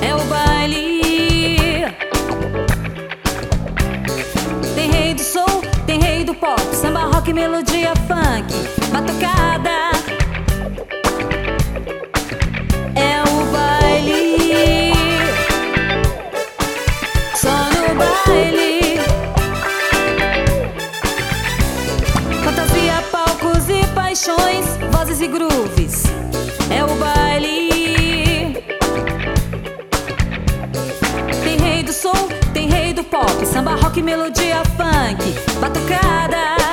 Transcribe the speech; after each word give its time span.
É 0.00 0.14
o 0.14 0.24
baile. 0.24 1.84
Tem 4.74 4.90
rei 4.90 5.14
do 5.14 5.22
soul, 5.22 5.62
tem 5.86 6.00
rei 6.00 6.24
do 6.24 6.34
pop, 6.34 6.60
samba, 6.72 7.00
rock, 7.00 7.32
melodia, 7.32 7.92
funk, 8.06 8.52
batucada. 8.92 9.97
Melodia, 34.02 34.62
funk, 34.76 35.20
batucada. 35.60 36.67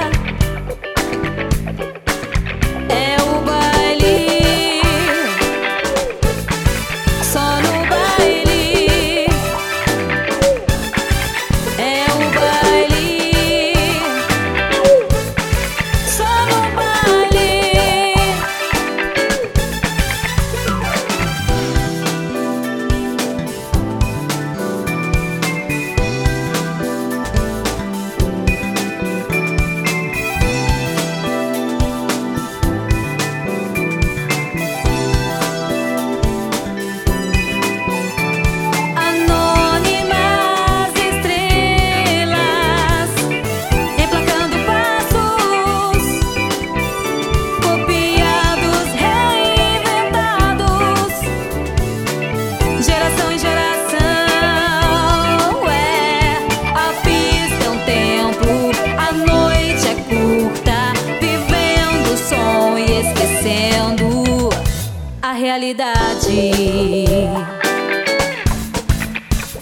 Realidade. 65.56 67.06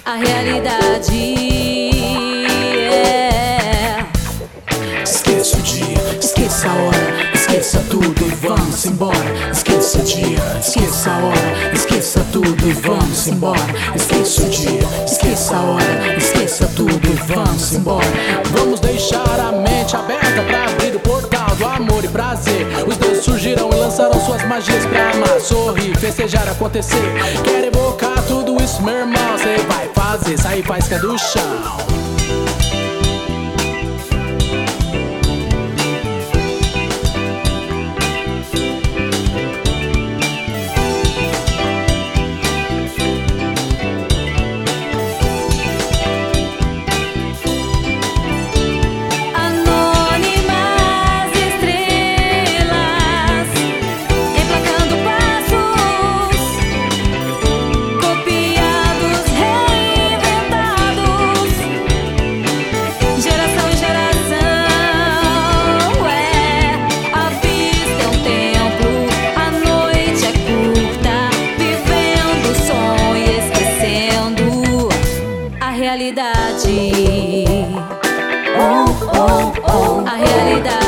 A 0.03 0.15
realidade 0.15 1.13
é. 2.91 4.03
Esqueça 5.03 5.57
o 5.57 5.61
dia, 5.61 6.17
esqueça 6.19 6.67
a 6.67 6.73
hora, 6.73 7.31
esqueça 7.35 7.83
tudo 7.91 8.25
e 8.25 8.35
vamos 8.35 8.85
embora. 8.85 9.51
Esqueça 9.51 9.99
o 9.99 10.03
dia, 10.03 10.39
esqueça 10.59 11.11
a 11.11 11.17
hora, 11.17 11.71
esqueça 11.73 12.25
tudo 12.31 12.67
e 12.67 12.73
vamos 12.73 13.27
embora. 13.27 13.61
Esqueça 13.95 14.41
o 14.41 14.49
dia, 14.49 14.81
esqueça 15.05 15.55
a 15.55 15.61
hora, 15.61 16.17
esqueça 16.17 16.67
tudo 16.75 17.07
e 17.07 17.15
vamos 17.31 17.71
embora. 17.71 18.07
Vamos 18.51 18.79
deixar 18.79 19.39
a 19.39 19.51
mente 19.51 19.95
aberta 19.95 20.41
pra 20.41 20.63
abrir 20.65 20.95
o 20.95 20.99
portal 20.99 21.55
do 21.55 21.65
amor 21.65 22.03
e 22.03 22.07
prazer. 22.07 22.65
Os 22.87 22.97
deuses 22.97 23.23
surgirão 23.23 23.69
e 23.71 23.75
lançarão 23.75 24.19
suas 24.19 24.43
magias 24.45 24.85
pra 24.85 25.11
amar, 25.11 25.39
sorrir, 25.39 25.82
festejar, 26.13 26.47
acontecer. 26.47 27.01
Quer 27.43 27.65
evocar 27.65 28.21
tudo 28.27 28.61
isso, 28.63 28.81
meu 28.83 28.95
irmão? 28.95 29.37
Cê 29.37 29.57
vai 29.67 29.89
fazer, 29.93 30.37
sair 30.37 30.63
faísca 30.63 30.99
do 30.99 31.17
chão. 31.17 31.41
Esqueça 78.63 79.05
tudo, 79.07 79.61
vamos 79.61 79.99
embora. 80.07 80.23
Esqueça 80.23 80.82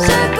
Circle 0.00 0.39